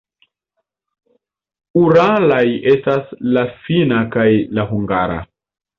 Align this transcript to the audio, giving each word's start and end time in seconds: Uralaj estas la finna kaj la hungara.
Uralaj 1.81 2.41
estas 2.75 3.15
la 3.39 3.47
finna 3.69 4.05
kaj 4.19 4.29
la 4.59 4.69
hungara. 4.75 5.25